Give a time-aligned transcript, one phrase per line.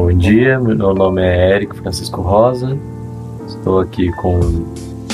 [0.00, 2.76] Bom dia, meu nome é Érico Francisco Rosa.
[3.46, 4.40] Estou aqui com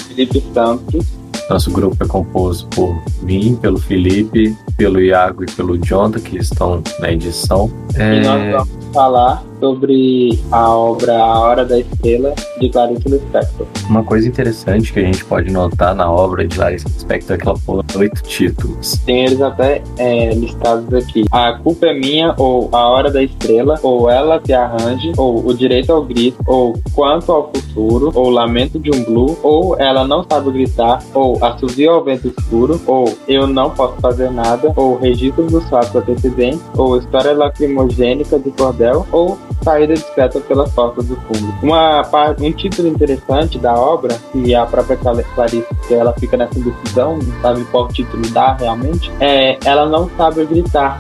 [0.07, 1.05] Felipe Santos.
[1.51, 6.85] Nosso grupo é composto por mim, pelo Felipe, pelo Iago e pelo Jonathan, que estão
[7.01, 7.69] na edição.
[7.97, 8.15] É...
[8.15, 13.67] E nós vamos falar sobre a obra A Hora da Estrela, de Clarice Lispector.
[13.89, 17.49] Uma coisa interessante que a gente pode notar na obra de Clarice Lispector é que
[17.49, 18.99] ela pôs oito títulos.
[19.05, 21.25] Tem eles até é, listados aqui.
[21.31, 25.55] A Culpa é Minha, ou A Hora da Estrela, ou Ela Se Arranje, ou O
[25.55, 30.25] Direito ao Grito, ou Quanto ao Futuro, ou Lamento de um Blue, ou Ela Não
[30.29, 35.51] Sabe Gritar, ou Assovio ao Vento Escuro, ou Eu Não Posso Fazer Nada, ou Registros
[35.51, 41.55] dos Fatos Antecedentes, ou História Lacrimogênica de Cordel, ou saída discreta pela porta do fundo.
[41.63, 42.03] Uma
[42.41, 47.65] um título interessante da obra, que a própria Clarice, ela fica nessa decisão, não sabe
[47.67, 50.97] qual título dá realmente, é Ela Não Sabe Gritar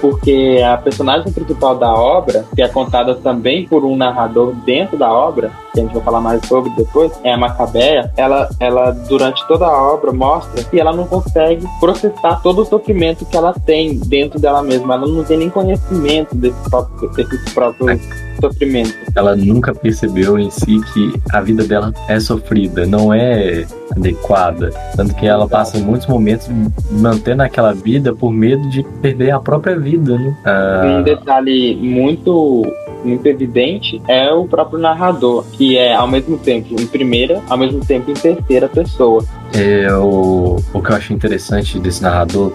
[0.00, 5.12] porque a personagem principal da obra, que é contada também por um narrador dentro da
[5.12, 9.46] obra, que a gente vai falar mais sobre depois, é a Macabeia, ela, ela durante
[9.46, 13.98] toda a obra mostra que ela não consegue processar todo o sofrimento que ela tem
[13.98, 18.94] dentro dela mesma, ela não tem nem conhecimento desses próprios, desses próprios sofrimentos.
[19.14, 23.66] Ela nunca percebeu em si que a vida dela é sofrida, não é
[23.96, 24.70] adequada.
[24.96, 26.48] Tanto que ela passa muitos momentos
[26.90, 30.36] mantendo aquela vida por medo de perder a própria vida, né?
[30.44, 30.82] Ah...
[30.98, 32.64] Um detalhe muito
[33.04, 37.84] muito evidente é o próprio narrador, que é ao mesmo tempo em primeira, ao mesmo
[37.84, 39.24] tempo em terceira pessoa.
[39.54, 42.52] É, o, o que eu acho interessante desse narrador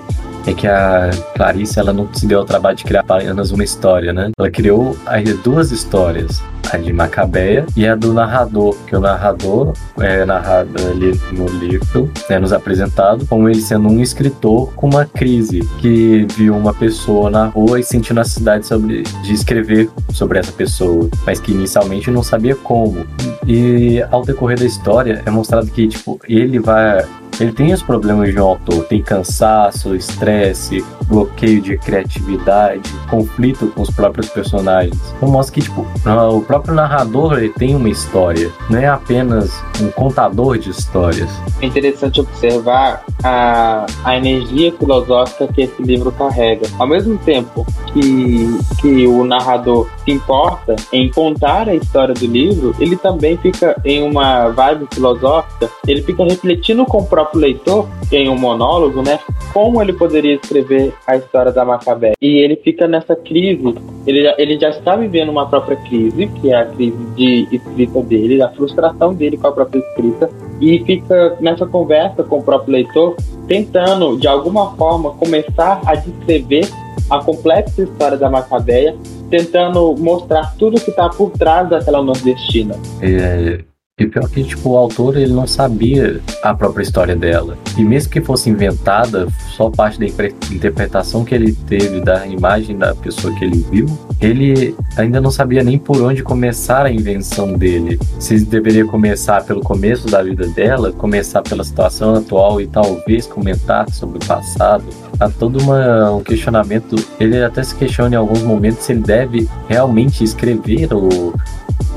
[0.47, 4.13] é que a Clarice ela não se deu ao trabalho de criar apenas uma história,
[4.13, 4.31] né?
[4.37, 4.95] Ela criou
[5.43, 11.19] duas histórias, a de Macabeia e a do narrador, que o narrador é narrado ali
[11.31, 16.55] no livro, é nos apresentado como ele sendo um escritor com uma crise, que viu
[16.55, 21.51] uma pessoa na rua e sentiu necessidade sobre, de escrever sobre essa pessoa, mas que
[21.51, 23.05] inicialmente não sabia como.
[23.47, 27.05] E ao decorrer da história é mostrado que tipo ele vai
[27.39, 33.81] ele tem os problemas de um autor, tem cansaço, estresse, bloqueio de criatividade, conflito com
[33.81, 34.97] os próprios personagens.
[35.17, 39.51] Então mostra que tipo, o próprio narrador ele tem uma história, não é apenas
[39.81, 41.29] um contador de histórias.
[41.61, 46.67] É interessante observar a, a energia filosófica que esse livro carrega.
[46.77, 52.75] Ao mesmo tempo que, que o narrador se importa em contar a história do livro,
[52.79, 58.29] ele também fica em uma vibe filosófica, ele fica refletindo com o próprio leitor, em
[58.29, 59.19] um monólogo, né,
[59.53, 62.13] como ele poderia escrever a história da Macabé.
[62.21, 66.51] E ele fica nessa crise, ele já, ele já está vivendo uma própria crise, que
[66.51, 70.29] é a crise de escrita dele, a frustração dele com a própria escrita,
[70.59, 73.15] e fica nessa conversa com o próprio leitor,
[73.47, 76.67] tentando, de alguma forma, começar a descrever
[77.09, 78.95] a complexa história da Macabeia,
[79.29, 82.75] tentando mostrar tudo que está por trás daquela nordestina.
[83.01, 83.63] É,
[83.97, 87.57] e pior que, tipo, o autor, ele não sabia a própria história dela.
[87.77, 89.25] E mesmo que fosse inventada,
[89.55, 93.85] só parte da interpretação que ele teve da imagem da pessoa que ele viu,
[94.19, 97.97] ele ainda não sabia nem por onde começar a invenção dele.
[98.19, 103.89] Se deveria começar pelo começo da vida dela, começar pela situação atual e talvez comentar
[103.91, 104.83] sobre o passado.
[105.17, 109.47] Há todo uma, um questionamento, ele até se questiona em alguns momentos se ele deve
[109.69, 111.33] realmente escrever o,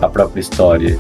[0.01, 0.97] a própria história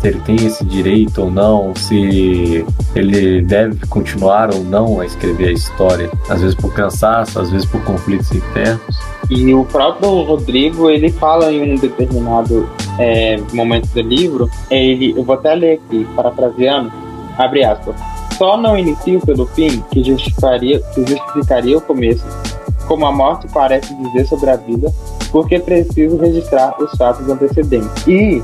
[0.00, 2.64] se ele tem esse direito ou não, se
[2.94, 7.66] ele deve continuar ou não a escrever a história, às vezes por cansaço, às vezes
[7.66, 8.80] por conflitos internos.
[9.30, 12.68] E o próprio Rodrigo, ele fala em um determinado
[12.98, 16.92] é, momento do livro, ele, eu vou até ler aqui, parafraseando,
[17.36, 17.96] abre aspas,
[18.36, 22.24] só não inicio pelo fim que justificaria, que justificaria o começo,
[22.86, 24.92] como a morte parece dizer sobre a vida,
[25.32, 28.06] porque preciso registrar os fatos antecedentes.
[28.06, 28.42] E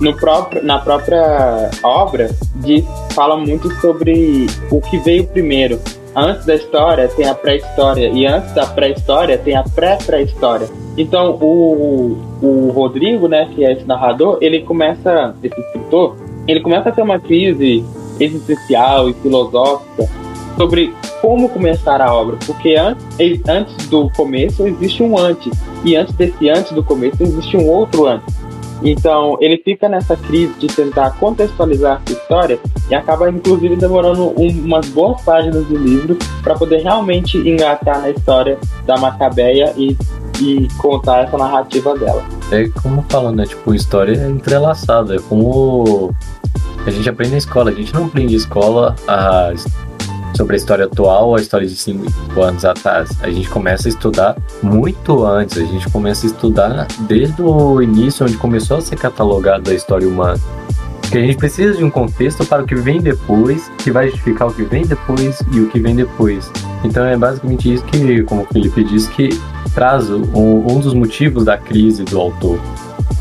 [0.00, 5.80] no próprio, na própria obra diz, fala muito sobre o que veio primeiro.
[6.14, 10.68] Antes da história tem a pré-história e antes da pré-história tem a pré-pré-história.
[10.96, 16.16] Então o, o Rodrigo, né, que é esse narrador, ele começa, esse escritor,
[16.48, 17.84] ele começa a ter uma crise
[18.18, 20.08] existencial e filosófica
[20.56, 23.04] sobre como começar a obra, porque antes,
[23.46, 25.52] antes do começo existe um antes,
[25.84, 28.34] e antes desse antes do começo existe um outro antes.
[28.82, 32.58] Então, ele fica nessa crise de tentar contextualizar a história
[32.90, 38.10] e acaba, inclusive, demorando um, umas boas páginas do livro para poder realmente engatar na
[38.10, 39.96] história da Macabeia e,
[40.40, 42.22] e contar essa narrativa dela.
[42.52, 43.46] É como falando, né?
[43.46, 45.16] Tipo, história é entrelaçada.
[45.16, 46.14] É como
[46.86, 47.70] a gente aprende na escola.
[47.70, 49.52] A gente não aprende escola a
[50.36, 53.10] sobre a história atual ou a história de cinco anos atrás.
[53.22, 58.26] A gente começa a estudar muito antes, a gente começa a estudar desde o início,
[58.26, 60.38] onde começou a ser catalogada a história humana.
[61.00, 64.48] Porque a gente precisa de um contexto para o que vem depois, que vai justificar
[64.48, 66.50] o que vem depois e o que vem depois.
[66.84, 69.28] Então é basicamente isso que, como o Felipe disse, que
[69.72, 72.58] traz um, um dos motivos da crise do autor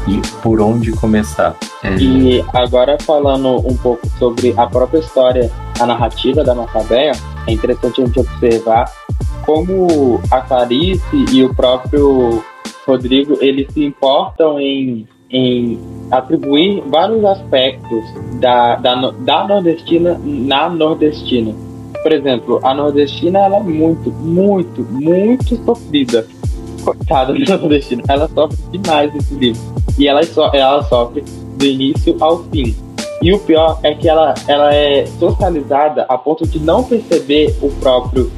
[0.08, 1.56] e por onde começar.
[2.00, 7.12] E agora falando um pouco sobre a própria história, a narrativa da Macabeia,
[7.48, 8.92] é interessante a gente observar
[9.46, 12.44] como a Clarice e o próprio
[12.88, 15.80] Rodrigo, eles se importam em, em
[16.12, 18.04] atribuir vários aspectos
[18.40, 21.54] da, da, da nordestina na nordestina.
[22.02, 26.28] Por exemplo, a nordestina ela é muito, muito, muito sofrida.
[26.84, 29.62] Coitada da nordestina, ela sofre demais nesse livro.
[29.98, 31.24] E ela, so, ela sofre
[31.58, 32.76] do início ao fim.
[33.26, 37.72] E o pior é que ela, ela é socializada a ponto de não perceber o
[37.80, 38.32] próprio,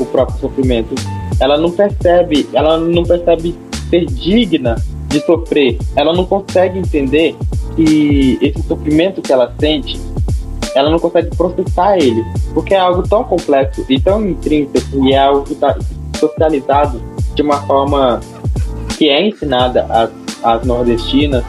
[0.00, 0.92] o próprio sofrimento.
[1.38, 3.54] Ela não percebe, ela não percebe
[3.88, 4.74] ser digna
[5.06, 5.78] de sofrer.
[5.94, 7.36] Ela não consegue entender
[7.76, 10.00] que esse sofrimento que ela sente,
[10.74, 15.18] ela não consegue processar ele, porque é algo tão complexo e tão intrínseco e é
[15.18, 15.78] algo que está
[16.18, 17.00] socializado
[17.36, 18.18] de uma forma
[18.98, 20.10] que é ensinada às,
[20.42, 21.44] às nordestinas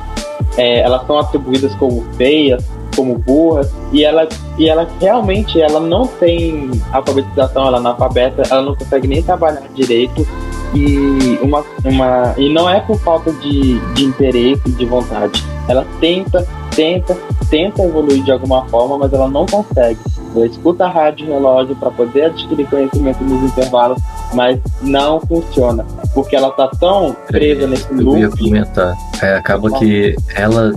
[0.57, 2.63] é, elas são atribuídas como feias,
[2.95, 4.27] como burras, e ela,
[4.57, 9.63] e ela realmente ela não tem alfabetização, ela é analfabeta, ela não consegue nem trabalhar
[9.73, 10.25] direito,
[10.73, 15.43] e, uma, uma, e não é por falta de, de interesse, de vontade.
[15.67, 16.45] Ela tenta,
[16.75, 17.17] tenta,
[17.49, 19.99] tenta evoluir de alguma forma, mas ela não consegue.
[20.43, 24.01] Escuta a rádio relógio para poder adquirir conhecimento nos intervalos,
[24.33, 25.85] mas não funciona.
[26.13, 28.19] Porque ela tá tão presa é, nesse loop.
[28.19, 28.95] Eu ia comentar.
[29.21, 30.73] É, acaba que ela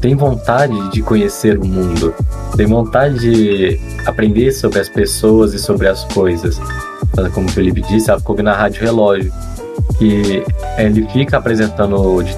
[0.00, 2.14] tem vontade de conhecer o mundo,
[2.56, 6.60] tem vontade de aprender sobre as pessoas e sobre as coisas.
[7.32, 9.32] Como o Felipe disse, ela ficou na rádio relógio.
[10.00, 10.42] E
[10.76, 12.34] ele fica apresentando de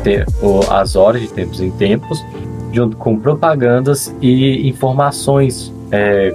[0.70, 2.22] as horas de tempos em tempos,
[2.72, 6.34] junto com propagandas e informações é,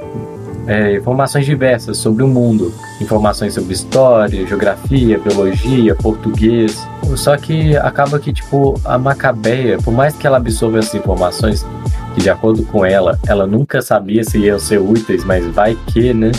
[0.67, 6.87] é, informações diversas sobre o mundo, informações sobre história, geografia, biologia, português.
[7.15, 11.65] Só que acaba que tipo a Macabeia, por mais que ela absorva essas informações,
[12.13, 16.13] que de acordo com ela, ela nunca sabia se iam ser úteis, mas vai que,
[16.13, 16.31] né?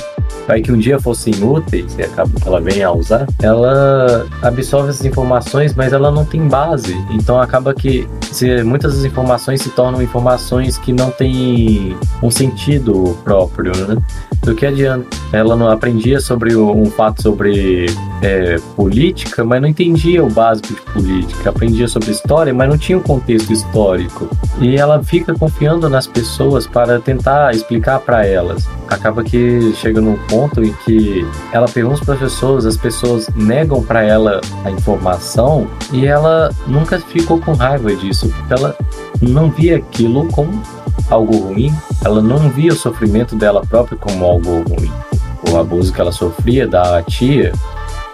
[0.46, 4.90] Vai que um dia fossem úteis e acaba que ela venha a usar, ela absorve
[4.90, 6.94] essas informações, mas ela não tem base.
[7.10, 13.16] Então acaba que se, muitas das informações se tornam informações que não têm um sentido
[13.24, 13.96] próprio, né?
[14.42, 15.06] Do que adianta?
[15.32, 17.86] Ela não aprendia sobre um fato sobre
[18.20, 21.50] é, política, mas não entendia o básico de política.
[21.50, 24.28] Aprendia sobre história, mas não tinha um contexto histórico.
[24.60, 28.68] E ela fica confiando nas pessoas para tentar explicar para elas.
[28.88, 33.82] Acaba que chega num ponto em que ela pergunta para as pessoas, as pessoas negam
[33.82, 38.76] para ela a informação e ela nunca ficou com raiva disso, porque ela
[39.20, 40.60] não via aquilo como
[41.10, 41.72] algo ruim,
[42.04, 44.90] ela não via o sofrimento dela própria como algo ruim.
[45.50, 47.52] O abuso que ela sofria da tia,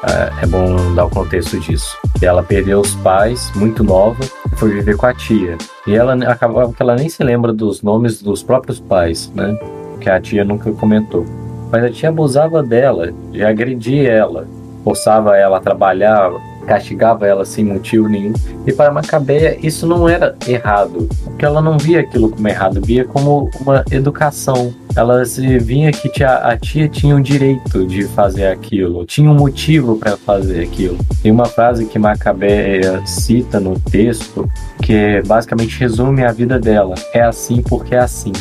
[0.02, 1.96] é, é bom dar o contexto disso.
[2.22, 4.18] Ela perdeu os pais muito nova
[4.52, 5.56] e foi viver com a tia.
[5.86, 9.58] E ela acabava que ela nem se lembra dos nomes dos próprios pais, né?
[10.00, 11.24] Que a tia nunca comentou.
[11.70, 14.46] Mas a tia abusava dela, de agredir ela,
[14.84, 16.30] forçava ela a trabalhar,
[16.68, 18.34] castigava ela sem motivo nenhum.
[18.66, 23.04] E para Macabeia isso não era errado, porque ela não via aquilo como errado, via
[23.04, 24.72] como uma educação.
[24.94, 29.34] Ela se vinha que tia, a tia tinha o direito de fazer aquilo, tinha um
[29.34, 30.98] motivo para fazer aquilo.
[31.22, 34.48] Tem uma frase que Macabeia cita no texto
[34.82, 38.32] que basicamente resume a vida dela: é assim porque é assim.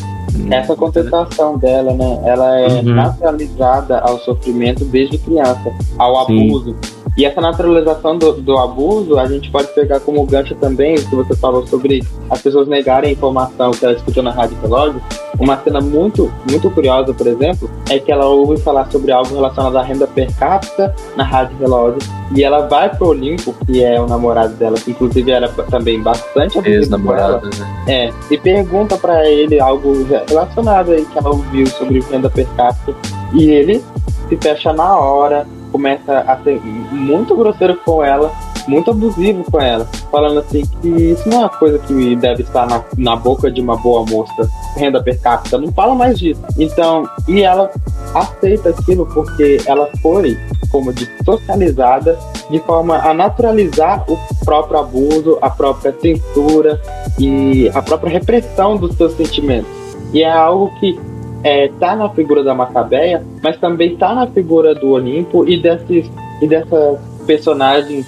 [0.51, 2.21] Essa contestação dela, né?
[2.25, 2.93] Ela é uhum.
[2.93, 6.47] naturalizada ao sofrimento desde criança, ao Sim.
[6.47, 6.75] abuso.
[7.17, 11.35] E essa naturalização do, do, abuso, a gente pode pegar como gancho também, que você
[11.35, 15.01] falou sobre as pessoas negarem a informação que ela escutou na rádio relógio.
[15.39, 19.77] Uma cena muito, muito curiosa, por exemplo, é que ela ouve falar sobre algo relacionado
[19.77, 21.99] à renda per capita na rádio relógio.
[22.35, 26.59] E ela vai pro Olimpo, que é o namorado dela, que inclusive era também bastante
[26.69, 27.83] ex-namorado, né?
[27.87, 32.95] É, e pergunta para ele algo relacionado aí que ela ouviu sobre renda per capita.
[33.33, 33.83] E ele
[34.29, 36.59] se fecha na hora, começa a ser
[36.91, 38.31] muito grosseiro com ela,
[38.67, 42.65] muito abusivo com ela, falando assim que isso não é uma coisa que deve estar
[42.65, 46.41] na, na boca de uma boa moça, renda per capita, não fala mais disso.
[46.57, 47.71] Então, e ela
[48.15, 50.35] aceita aquilo porque ela foi,
[50.71, 52.17] como de socializada
[52.49, 56.81] de forma a naturalizar o próprio abuso, a própria censura
[57.19, 59.69] e a própria repressão dos seus sentimentos.
[60.11, 60.99] E é algo que
[61.47, 66.11] é, tá na figura da Macabeia, mas também tá na figura do Olimpo e desses
[66.41, 68.05] e dessas personagens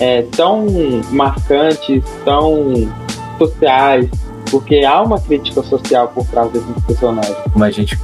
[0.00, 0.66] é, tão
[1.12, 2.88] marcantes, tão
[3.38, 4.10] sociais,
[4.50, 7.36] porque há uma crítica social por trás desses personagens.
[7.52, 7.96] Como a gente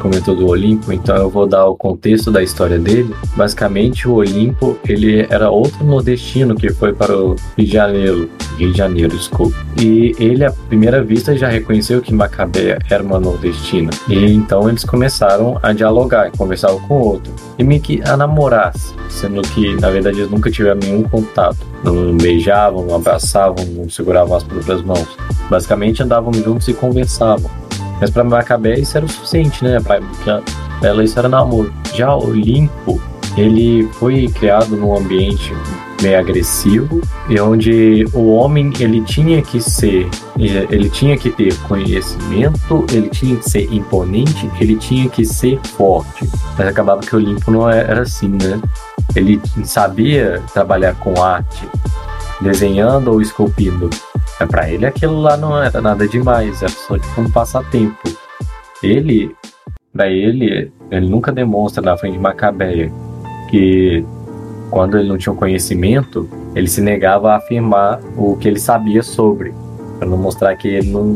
[0.00, 3.14] comentou do Olimpo, então eu vou dar o contexto da história dele.
[3.36, 8.72] Basicamente, o Olimpo ele era outro nordestino que foi para o Rio de Janeiro, Rio
[8.72, 9.56] de Janeiro, desculpa.
[9.80, 13.90] E ele, à primeira vista, já reconheceu que Macabeia era uma nordestina.
[14.08, 17.32] E então eles começaram a dialogar, conversar um com o outro.
[17.58, 18.72] E meio que a namorar,
[19.08, 21.58] sendo que, na verdade, eles nunca tiveram nenhum contato.
[21.84, 25.06] Não beijavam, não abraçavam, não seguravam as próprias mãos.
[25.50, 27.50] Basicamente andavam juntos e conversavam.
[28.00, 29.78] Mas para Macabé isso era o suficiente, né?
[29.80, 30.00] Para
[30.82, 31.72] ela isso era namoro.
[31.94, 33.00] Já o Limpo,
[33.36, 35.52] ele foi criado num ambiente
[36.02, 42.84] meio agressivo e onde o homem ele tinha que ser ele tinha que ter conhecimento
[42.92, 46.28] ele tinha que ser imponente ele tinha que ser forte.
[46.58, 48.60] Mas acabava que o limpo não era assim né?
[49.14, 51.66] Ele sabia trabalhar com arte
[52.40, 53.88] desenhando ou esculpindo.
[54.40, 58.02] É para ele aquilo lá não era nada demais era só tipo um passatempo.
[58.82, 59.34] Ele
[59.92, 62.92] para ele ele nunca demonstra na frente de Macabeia
[63.50, 64.04] que
[64.72, 69.52] quando ele não tinha conhecimento, ele se negava a afirmar o que ele sabia sobre,
[69.98, 71.12] para não mostrar que ele não,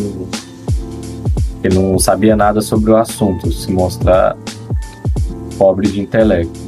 [1.64, 4.36] ele não sabia nada sobre o assunto, se mostrar
[5.56, 6.60] pobre de intelecto.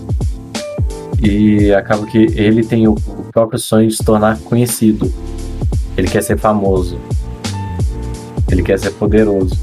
[1.23, 2.95] E acaba que ele tem o
[3.33, 5.13] próprio sonho de se tornar conhecido.
[5.95, 6.99] Ele quer ser famoso.
[8.51, 9.55] Ele quer ser poderoso.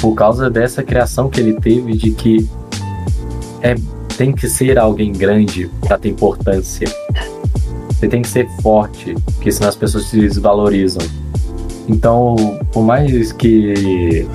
[0.00, 2.48] Por causa dessa criação que ele teve de que
[3.60, 3.74] é
[4.16, 6.86] tem que ser alguém grande para ter importância.
[7.90, 11.06] Você tem que ser forte, porque senão as pessoas se desvalorizam.
[11.88, 12.36] Então,
[12.72, 14.26] por mais que.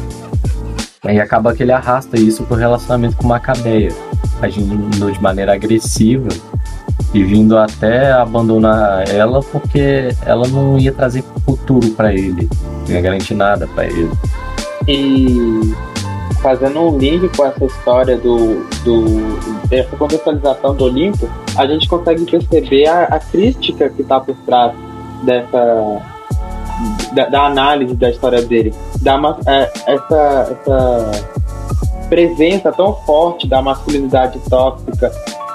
[1.03, 3.91] Aí acaba que ele arrasta isso pro relacionamento com Macabeia,
[4.41, 6.27] agindo de maneira agressiva
[7.13, 12.49] e vindo até abandonar ela porque ela não ia trazer futuro para ele,
[12.87, 14.11] não ia garantir nada para ele.
[14.87, 15.73] E
[16.49, 22.25] fazendo um link com essa história do, do dessa contextualização do Olimpo, a gente consegue
[22.25, 24.73] perceber a, a crítica que está por trás
[25.23, 26.01] dessa
[27.13, 31.11] da, da, análise da história dele, da é, essa, essa
[32.09, 35.11] presença tão forte da masculinidade tóxica,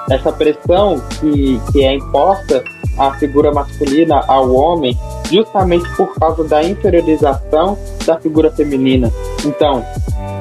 [0.09, 2.63] essa pressão que, que é imposta
[2.97, 4.97] à figura masculina, ao homem,
[5.29, 9.11] justamente por causa da inferiorização da figura feminina.
[9.45, 9.83] Então,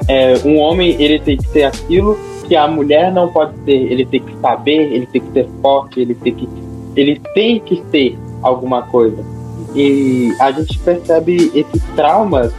[0.08, 3.72] é, um homem ele tem que ser aquilo que a mulher não pode ser.
[3.72, 6.48] Ele tem que saber, ele tem que ser forte, ele tem que,
[6.96, 9.24] ele tem que ser alguma coisa.
[9.74, 12.52] E a gente percebe esses traumas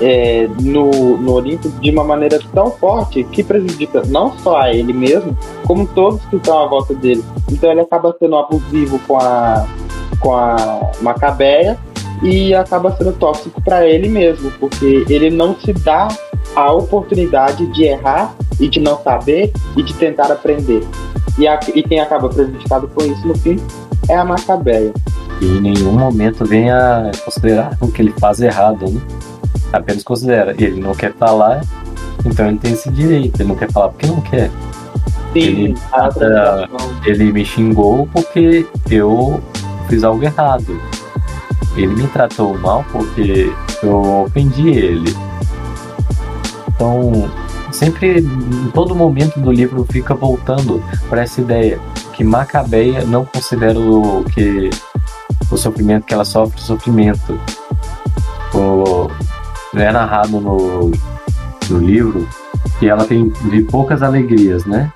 [0.00, 4.92] é, no, no Olimpo de uma maneira tão forte que prejudica não só a ele
[4.92, 7.22] mesmo, como todos que estão à volta dele.
[7.50, 9.66] Então ele acaba sendo abusivo com a,
[10.22, 11.76] com a Macabeia
[12.22, 16.08] e acaba sendo tóxico para ele mesmo, porque ele não se dá
[16.54, 20.82] a oportunidade de errar e de não saber e de tentar aprender.
[21.38, 23.58] E, a, e quem acaba prejudicado com isso no fim
[24.08, 24.92] é a Macabeia.
[25.40, 29.00] E em nenhum momento vem a considerar o que ele faz errado, né?
[29.72, 31.62] Apenas considera, ele não quer falar,
[32.24, 34.50] então ele tem esse direito, ele não quer falar porque não quer.
[35.32, 35.74] Sim, ele,
[37.06, 39.40] ele me xingou porque eu
[39.88, 40.80] fiz algo errado.
[41.76, 45.16] Ele me tratou mal porque eu ofendi ele.
[46.68, 47.30] Então,
[47.70, 51.80] sempre, em todo momento do livro, fica voltando para essa ideia
[52.12, 54.70] que Macabeia não considera o que
[55.50, 57.38] o sofrimento que ela sofre sofrimento.
[58.54, 59.10] O,
[59.74, 60.90] é narrado no,
[61.70, 62.28] no livro
[62.78, 64.92] que ela tem de poucas alegrias, né?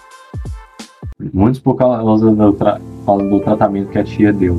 [1.33, 4.59] Muitos por causa do, tra do tratamento que a tia deu.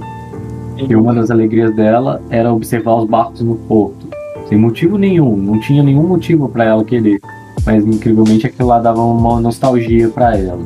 [0.77, 4.07] E uma das alegrias dela era observar os barcos no porto
[4.47, 7.19] sem motivo nenhum, não tinha nenhum motivo para ela querer,
[7.65, 10.65] mas incrivelmente aquilo lá dava uma nostalgia para ela.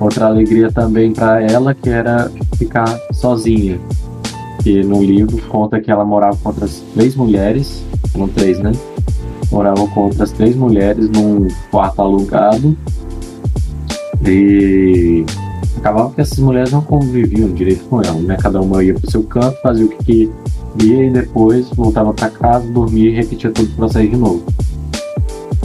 [0.00, 3.78] Outra alegria também para ela que era ficar sozinha,
[4.64, 7.84] que no livro conta que ela morava com outras três mulheres,
[8.16, 8.72] não três, né?
[9.52, 12.76] Morava com outras três mulheres num quarto alugado
[14.26, 15.24] e
[15.78, 18.36] acabava que essas mulheres não conviviam direito com ela, né?
[18.40, 20.30] Cada uma ia pro seu canto, fazia o que
[20.82, 24.44] ia e depois voltava para casa, dormia e repetia todo o processo de novo.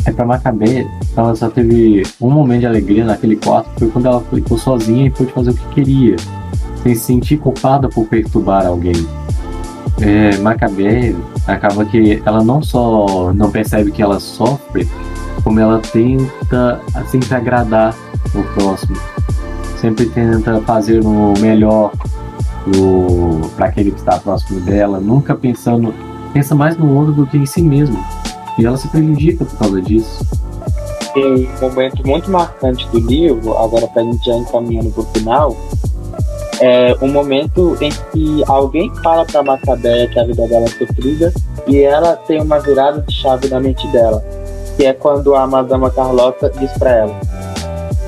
[0.06, 4.22] É pra Macabé, ela só teve um momento de alegria naquele quarto, foi quando ela
[4.22, 6.16] ficou sozinha e pôde fazer o que queria,
[6.82, 9.08] sem se sentir culpada por perturbar alguém.
[10.02, 11.16] É, Macabé
[11.48, 14.88] acaba que ela não só não percebe que ela sofre,
[15.44, 17.96] como ela tenta sempre agradar
[18.36, 18.98] o próximo,
[19.84, 21.92] sempre tenta fazer o melhor
[23.58, 25.94] para aquele que está próximo dela, nunca pensando,
[26.32, 28.02] pensa mais no outro do que em si mesmo.
[28.58, 30.26] E ela se prejudica por causa disso.
[31.14, 35.06] Tem um momento muito marcante do livro, agora para a gente já encaminhando para o
[35.08, 35.58] final,
[36.62, 41.34] é um momento em que alguém fala para Macabeia que a vida dela é sofrida
[41.68, 44.24] e ela tem uma virada de chave na mente dela,
[44.78, 47.20] que é quando a Madama Carlota diz para ela: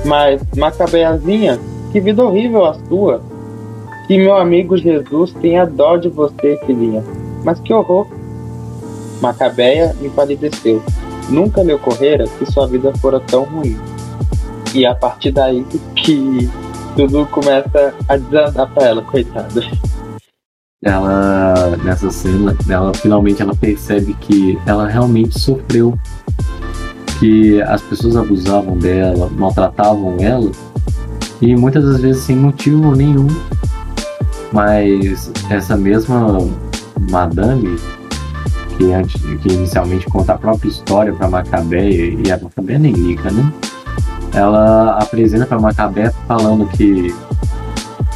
[0.06, 1.58] Mas Macabeiazinha,
[1.90, 3.20] que vida horrível a sua!
[4.06, 7.02] Que meu amigo Jesus tenha dó de você, filhinha.
[7.44, 8.06] Mas que horror!
[9.20, 10.80] Macabeia empalideceu.
[11.28, 13.76] Nunca lhe ocorrera que sua vida fora tão ruim.
[14.72, 15.64] E a partir daí
[15.96, 16.48] que
[16.94, 19.60] tudo começa a desandar pra ela, coitada.
[20.84, 25.98] Ela, nessa cena, ela finalmente ela percebe que ela realmente sofreu.
[27.18, 30.50] Que as pessoas abusavam dela, maltratavam ela,
[31.40, 33.28] e muitas das vezes sem motivo nenhum.
[34.52, 36.38] Mas essa mesma
[37.10, 37.76] madame
[38.76, 43.30] que, antes, que inicialmente conta a própria história para Macabeia, e a Macabeia nem liga,
[43.30, 43.52] né?
[44.34, 47.14] Ela apresenta para Macabeia falando que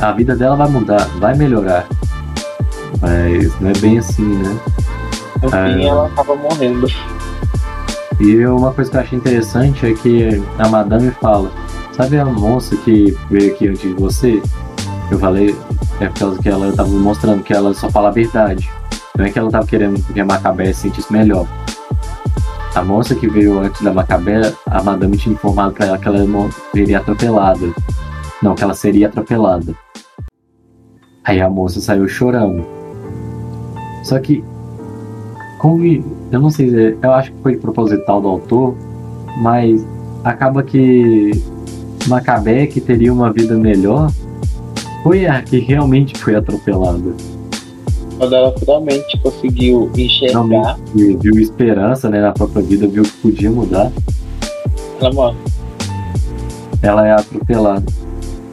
[0.01, 1.87] a vida dela vai mudar, vai melhorar.
[3.01, 4.59] Mas não é bem assim, né?
[5.43, 5.87] No fim, é...
[5.87, 6.87] ela acaba morrendo.
[8.21, 11.51] E uma coisa que eu achei interessante é que a madame fala:
[11.93, 14.43] Sabe a moça que veio aqui antes de você?
[15.11, 15.57] Eu falei,
[16.01, 18.71] é por causa que ela estava mostrando que ela só fala a verdade.
[19.17, 21.47] Não é que ela tava querendo que a Macabé se sentisse melhor.
[22.75, 26.25] A moça que veio antes da Macabé, a madame tinha informado para ela que ela
[26.73, 27.75] seria atropelada.
[28.43, 29.75] Não, que ela seria atropelada.
[31.25, 32.65] Aí a moça saiu chorando.
[34.05, 34.45] Só que,
[35.59, 35.85] como
[36.31, 38.75] eu não sei, eu acho que foi proposital do autor,
[39.39, 39.85] mas
[40.25, 41.31] acaba que
[42.07, 44.11] Macabé, que teria uma vida melhor,
[45.03, 47.15] foi a que realmente foi atropelada
[48.21, 50.77] quando ela finalmente conseguiu enxergar.
[50.95, 53.91] viu esperança né, na própria vida, viu que podia mudar.
[55.01, 55.37] Ela morre.
[56.83, 57.87] Ela é atropelada.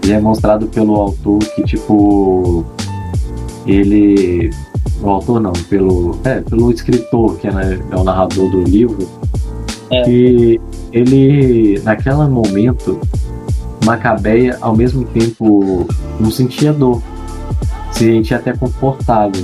[0.06, 2.66] E é mostrado pelo autor que, tipo,
[3.66, 4.52] ele.
[5.02, 6.18] O autor não, pelo.
[6.24, 9.08] É, pelo escritor, que é, né, é o narrador do livro.
[9.92, 10.02] É.
[10.04, 10.60] Que
[10.92, 13.00] ele, naquele momento,
[13.86, 15.88] Macabeia, ao mesmo tempo,
[16.20, 17.02] não sentia dor
[17.98, 19.44] se sentia até confortável,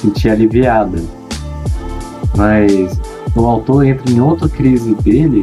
[0.00, 1.02] sentia aliviada.
[2.36, 3.00] Mas
[3.34, 5.42] o autor entra em outra crise dele,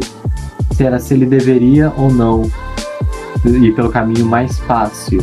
[0.71, 2.49] se era se ele deveria ou não
[3.45, 5.21] ir pelo caminho mais fácil.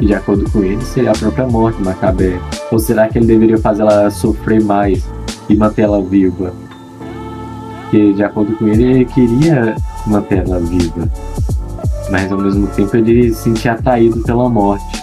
[0.00, 2.38] E de acordo com ele, seria a própria morte Macabé.
[2.70, 5.04] Ou será que ele deveria fazer ela sofrer mais
[5.48, 6.52] e manter ela viva?
[7.82, 9.74] Porque, de acordo com ele, ele queria
[10.06, 11.10] manter ela viva.
[12.10, 15.02] Mas, ao mesmo tempo, ele se sentia atraído pela morte.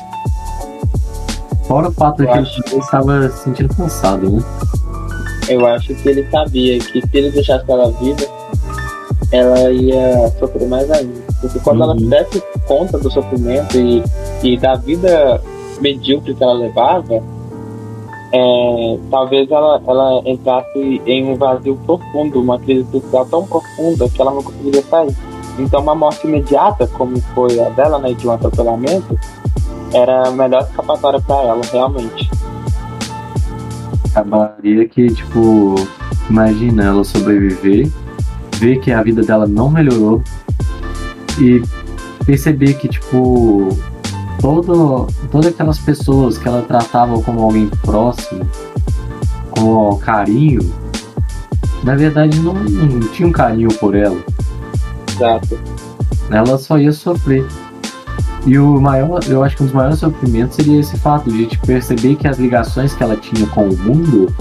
[1.67, 2.61] Fora o fato de que acho...
[2.71, 4.43] ele estava se sentindo cansado, né?
[5.49, 8.25] Eu acho que ele sabia que se ele deixasse ela viva,
[9.35, 11.21] ela ia sofrer mais ainda.
[11.41, 11.83] Porque quando uhum.
[11.83, 14.03] ela se desse conta do sofrimento e,
[14.43, 15.41] e da vida
[15.81, 17.21] medíocre que ela levava,
[18.33, 24.21] é, talvez ela, ela entrasse em um vazio profundo, uma crise social tão profunda que
[24.21, 25.15] ela não conseguiria sair.
[25.57, 29.17] Então, uma morte imediata, como foi a dela, né, de um atropelamento,
[29.93, 32.29] era a melhor escapatória para ela, realmente.
[34.13, 35.75] Acabaria que, tipo,
[36.29, 37.89] imagina ela sobreviver,
[38.57, 40.23] ver que a vida dela não melhorou
[41.39, 41.61] e
[42.25, 43.69] perceber que, tipo,
[44.39, 48.47] todo, todas aquelas pessoas que ela tratava como alguém próximo,
[49.51, 50.61] com carinho,
[51.83, 54.17] na verdade não, não tinha um carinho por ela.
[55.15, 55.59] Exato.
[56.29, 57.45] Ela só ia sofrer.
[58.45, 62.15] E o maior, eu acho que um dos maiores sofrimentos seria esse fato de perceber
[62.15, 64.33] que as ligações que ela tinha com o mundo,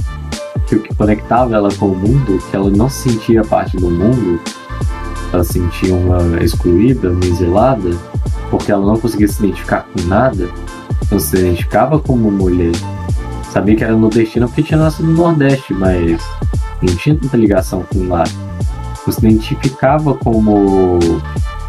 [0.67, 3.91] que o que conectava ela com o mundo, que ela não se sentia parte do
[3.91, 4.41] mundo,
[5.33, 7.91] ela se sentia uma excluída, uma isolada,
[8.51, 10.49] porque ela não conseguia se identificar com nada,
[11.11, 12.73] não se identificava como mulher.
[13.51, 16.21] Sabia que era nordestina porque tinha nascido no Nordeste, mas
[16.83, 18.25] não tinha tanta ligação com lá.
[19.07, 20.99] Não se identificava como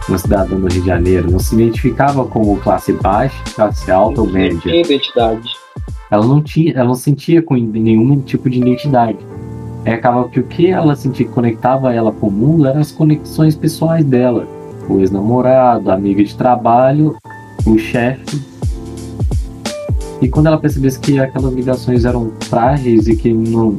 [0.08, 4.28] uma cidadã do Rio de Janeiro, não se identificava como classe baixa, classe alta ou
[4.28, 4.60] média.
[4.62, 5.65] Tinha identidade.
[6.10, 9.18] Ela não tinha, ela não sentia com nenhum tipo de identidade.
[9.84, 12.92] É acaba que o que ela sentia que conectava ela com o mundo eram as
[12.92, 14.48] conexões pessoais dela,
[14.90, 17.16] o ex-namorado, a amiga de trabalho,
[17.66, 18.42] o chefe.
[20.22, 23.76] E quando ela percebesse que aquelas ligações eram frágeis e que não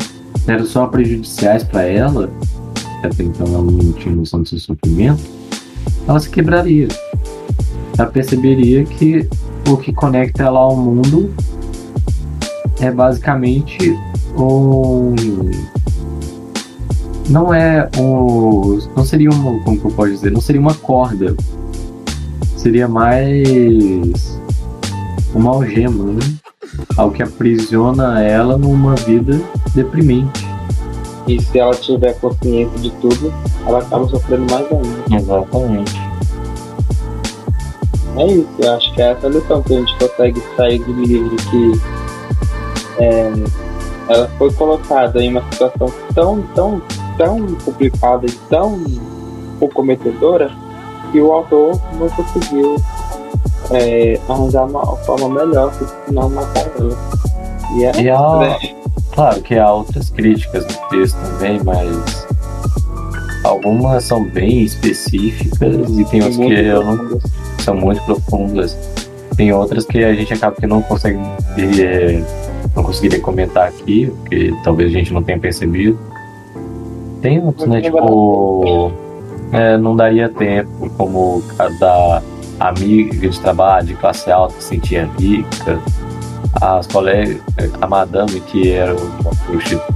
[0.47, 2.31] eram só prejudiciais para ela,
[3.03, 5.23] até então ela não tinha noção do seu sofrimento,
[6.07, 6.89] ela se quebraria.
[7.99, 9.29] Ela perceberia que
[9.69, 11.35] o que conecta ela ao mundo
[12.81, 13.97] é basicamente
[14.37, 15.15] um.
[17.29, 18.79] Não é um.
[18.97, 19.61] Não seria um.
[19.61, 20.31] Como que eu posso dizer?
[20.31, 21.35] Não seria uma corda.
[22.57, 24.39] Seria mais.
[25.35, 26.21] Uma algema, né?
[26.97, 29.41] Algo que aprisiona ela numa vida
[29.75, 30.47] deprimente.
[31.27, 33.33] E se ela tiver consciência de tudo,
[33.67, 35.17] ela acaba sofrendo mais ainda.
[35.17, 36.07] Exatamente.
[38.19, 41.37] É isso, eu acho que é essa lição que a gente consegue sair do livro
[41.37, 41.96] que
[42.99, 43.33] é,
[44.09, 46.83] ela foi colocada em uma situação tão, tão,
[47.17, 48.83] tão complicada e tão
[49.59, 50.51] comprometedora
[51.11, 52.77] que o autor não conseguiu
[53.71, 56.97] é, arranjar uma forma melhor que não matar ela.
[57.77, 58.59] E, é, e há, né?
[59.13, 62.27] claro que há outras críticas no texto também, mas
[63.45, 67.21] algumas são bem específicas e tem outras que eu não
[67.59, 68.77] são muito profundas.
[69.37, 71.19] Tem outras que a gente acaba que não consegue
[71.83, 72.23] é,
[72.75, 75.99] não conseguiria comentar aqui, porque talvez a gente não tenha percebido.
[77.23, 77.81] Tem outros, né?
[77.81, 78.93] Tipo,
[79.53, 82.23] é, não daria tempo, como a da
[82.61, 85.81] amiga de trabalho de classe alta que se sentia rica,
[86.61, 87.39] as colegas,
[87.81, 89.95] a madame que era uma prostituta,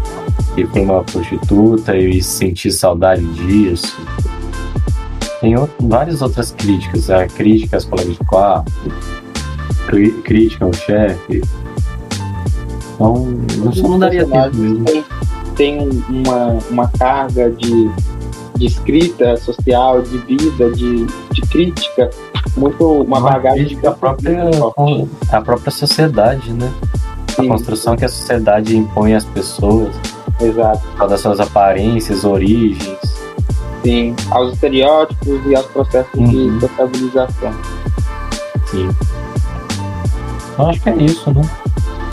[0.54, 3.96] que foi uma prostituta e sentir saudade disso.
[5.40, 8.72] Tem outro, várias outras críticas, a crítica às colegas de quarto,
[10.22, 11.42] crítica ao chefe.
[13.00, 13.14] Então,
[13.56, 14.84] não só não daria tempo mesmo.
[14.84, 15.04] Tem,
[15.56, 17.90] tem uma, uma carga de,
[18.56, 22.10] de escrita social, de vida, de, de crítica,
[22.58, 24.50] muito uma, uma bagagem da própria
[25.32, 26.70] a própria sociedade, né?
[27.34, 27.46] Sim.
[27.46, 29.96] A construção que a sociedade impõe às pessoas.
[30.38, 30.82] Exato.
[31.08, 32.98] Das suas aparências, origens.
[33.82, 36.58] Sim, aos estereótipos e aos processos uhum.
[36.58, 37.52] de sociabilização.
[38.66, 38.90] Sim.
[40.52, 41.42] Então acho que é isso, né?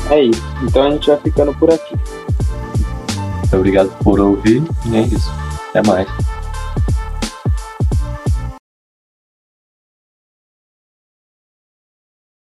[0.09, 0.41] É isso.
[0.63, 1.95] Então a gente vai ficando por aqui.
[3.53, 5.31] Obrigado por ouvir e é isso.
[5.69, 6.26] Até mais.